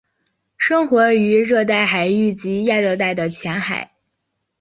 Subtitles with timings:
[0.57, 3.91] 生活于热带海域及亚热带的浅海。